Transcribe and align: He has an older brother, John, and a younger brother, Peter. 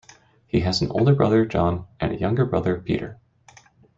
He 0.47 0.61
has 0.61 0.81
an 0.81 0.89
older 0.89 1.13
brother, 1.13 1.45
John, 1.45 1.85
and 1.99 2.11
a 2.11 2.19
younger 2.19 2.43
brother, 2.43 2.75
Peter. 2.81 3.19